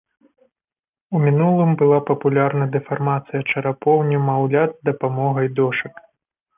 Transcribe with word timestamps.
У 1.17 1.21
мінулым 1.25 1.75
была 1.83 1.99
папулярна 2.09 2.65
дэфармацыя 2.79 3.45
чарапоў 3.51 4.05
немаўлят 4.11 4.71
з 4.79 4.93
дапамогай 4.93 5.57
дошак. 5.63 6.07